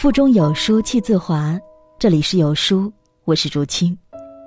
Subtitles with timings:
[0.00, 1.58] 腹中有书气自华，
[1.98, 2.92] 这里是有书，
[3.24, 3.98] 我是竹青。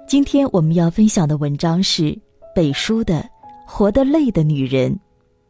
[0.07, 2.17] 今天我们要分享的文章是
[2.55, 3.15] 北书的
[3.67, 4.89] 《活得累的女人》，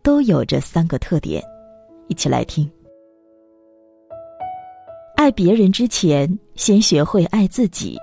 [0.02, 1.40] 都有着三个特点，
[2.08, 2.68] 一起来听。
[5.18, 7.96] 爱别人之前，先学会爱自己。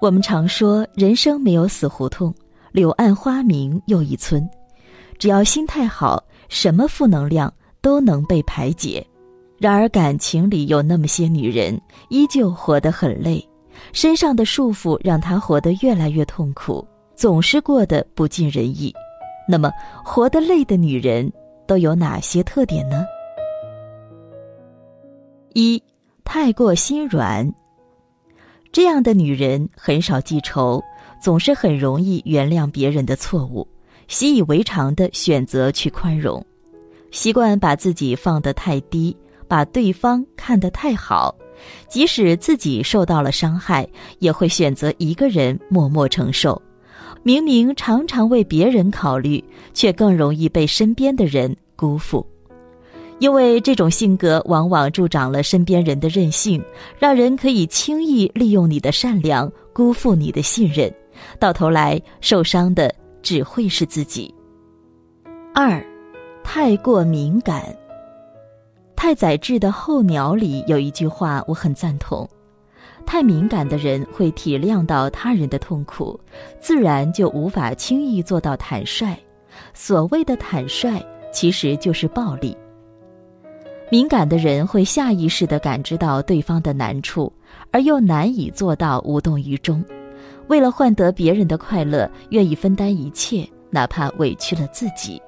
[0.00, 2.32] 我们常说，人生没有死胡同，
[2.70, 4.48] 柳暗花明又一村。
[5.18, 9.04] 只要心态好，什么负能量都能被排解。
[9.60, 11.78] 然而，感情里有那么些女人，
[12.08, 13.46] 依旧活得很累，
[13.92, 16.82] 身上的束缚让她活得越来越痛苦，
[17.14, 18.90] 总是过得不尽人意。
[19.46, 19.70] 那么，
[20.02, 21.30] 活得累的女人
[21.66, 23.04] 都有哪些特点呢？
[25.52, 25.82] 一，
[26.24, 27.46] 太过心软。
[28.72, 30.82] 这样的女人很少记仇，
[31.20, 33.68] 总是很容易原谅别人的错误，
[34.08, 36.42] 习以为常的选择去宽容，
[37.10, 39.14] 习惯把自己放得太低。
[39.50, 41.34] 把对方看得太好，
[41.88, 43.84] 即使自己受到了伤害，
[44.20, 46.62] 也会选择一个人默默承受。
[47.24, 49.42] 明明常常为别人考虑，
[49.74, 52.24] 却更容易被身边的人辜负。
[53.18, 56.62] 因为这种性格往往助长了身边人的任性，
[56.96, 60.94] 让人可以轻易利用你的善良，辜负你的信任，
[61.40, 64.32] 到头来受伤的只会是自己。
[65.52, 65.84] 二，
[66.44, 67.62] 太过敏感。
[69.02, 72.28] 太宰治的《候鸟》里有一句话，我很赞同：
[73.06, 76.20] 太敏感的人会体谅到他人的痛苦，
[76.60, 79.16] 自然就无法轻易做到坦率。
[79.72, 82.54] 所谓的坦率，其实就是暴力。
[83.90, 87.32] 敏感的人会下意识地感知到对方的难处，
[87.70, 89.82] 而又难以做到无动于衷。
[90.48, 95.18] 为了换得别人的快乐，愿意分担一切，哪怕委屈了自己。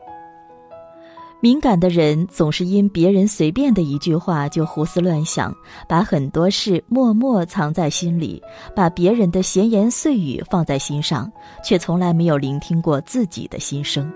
[1.43, 5.53] 敏感的人总是因别人随便的一句话就胡思乱想，
[5.89, 8.41] 把很多事默默藏在心里，
[8.77, 11.29] 把别人的闲言碎语放在心上，
[11.65, 14.09] 却从来没有聆听过自己的心声。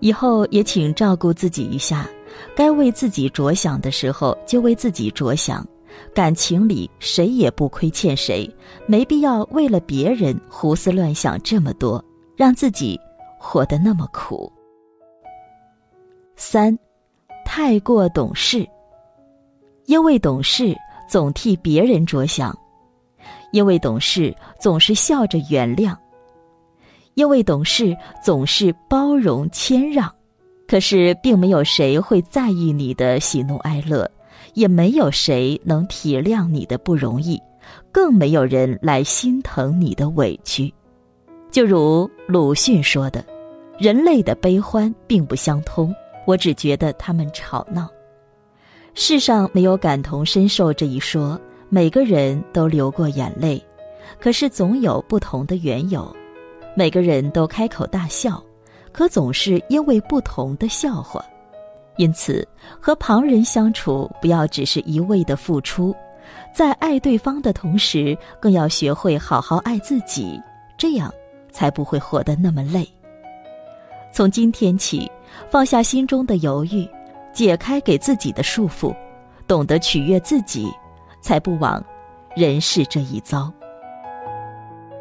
[0.00, 2.06] 以后也请照顾自己一下，
[2.54, 5.66] 该为自己着想的时候就为自己着想。
[6.14, 12.04] 感情里谁也不亏欠谁，没必要为了别人胡思乱想这么多，
[12.36, 13.00] 让自己
[13.38, 14.52] 活得那么苦。
[16.44, 16.76] 三，
[17.44, 18.68] 太过懂事。
[19.86, 20.76] 因为懂事，
[21.08, 22.52] 总替别人着想；
[23.52, 25.96] 因为懂事，总是笑着原谅；
[27.14, 30.12] 因为懂事，总是包容谦让。
[30.66, 34.10] 可是，并没有谁会在意你的喜怒哀乐，
[34.54, 37.40] 也没有谁能体谅你的不容易，
[37.92, 40.74] 更没有人来心疼你的委屈。
[41.52, 43.24] 就如鲁迅说的
[43.78, 45.94] ：“人类的悲欢并不相通。”
[46.26, 47.88] 我只觉得他们吵闹。
[48.94, 51.40] 世上没有感同身受这一说，
[51.70, 53.62] 每个人都流过眼泪，
[54.20, 56.14] 可是总有不同的缘由。
[56.74, 58.42] 每个人都开口大笑，
[58.92, 61.24] 可总是因为不同的笑话。
[61.96, 62.46] 因此，
[62.80, 65.94] 和旁人相处，不要只是一味的付出，
[66.54, 70.40] 在爱对方的同时，更要学会好好爱自己，
[70.76, 71.12] 这样
[71.50, 72.86] 才不会活得那么累。
[74.12, 75.10] 从今天起。
[75.50, 76.88] 放下心中的犹豫，
[77.32, 78.94] 解开给自己的束缚，
[79.46, 80.68] 懂得取悦自己，
[81.20, 81.82] 才不枉
[82.34, 83.52] 人世这一遭。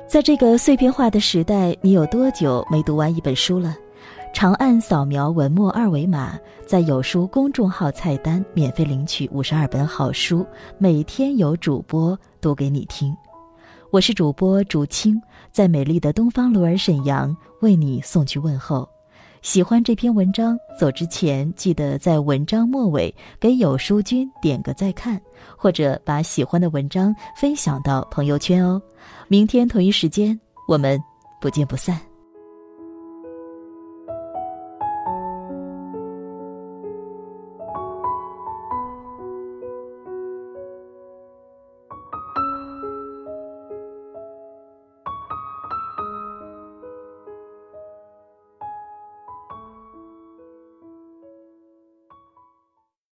[0.07, 3.75] 在这个碎片化的时代，你有多久没读完一本书了？
[4.33, 10.45] 长按扫描文末二维码，在有书公众号菜单免费领取五十二本好书，
[10.77, 13.15] 每天有主播读给你听。
[13.89, 15.21] 我是主播竹青，
[15.51, 18.87] 在美丽的东方鲁尔沈阳为你送去问候。
[19.41, 25.19] 喜欢这篇文章，走之前记得在文章末尾给有书君点个再看，
[25.57, 28.79] 或者把喜欢的文章分享到朋友圈哦。
[29.27, 31.01] 明天同一时间，我们
[31.39, 32.10] 不见不散。